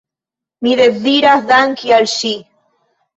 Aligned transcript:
Mi 0.67 0.71
deziras 0.79 1.45
danki 1.51 1.93
al 1.99 2.09
ŝi. 2.15 2.33